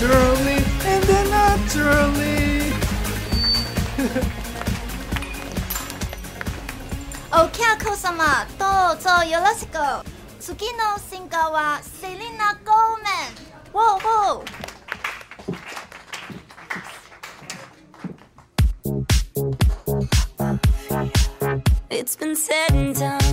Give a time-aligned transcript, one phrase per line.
[0.00, 2.72] naturally and then naturally.
[7.32, 7.62] OK
[7.96, 9.78] 様どうぞよろしく
[10.40, 14.66] 次のシンガーはセリナ・ゴーメンウォーウォー
[21.90, 23.29] It's been said and done.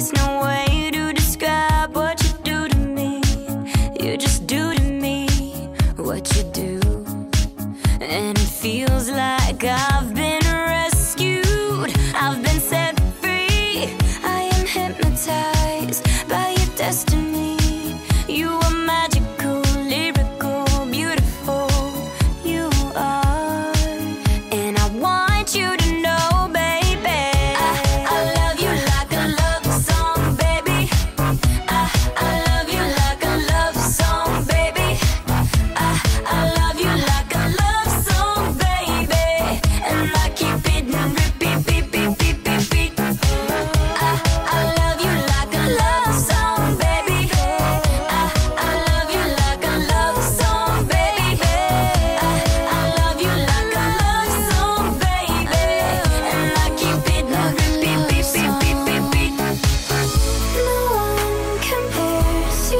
[0.00, 3.20] There's no way to describe what you do to me.
[4.00, 5.28] You just do to me
[5.96, 6.80] what you do.
[8.00, 9.89] And it feels like I've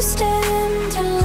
[0.00, 1.19] You stand alone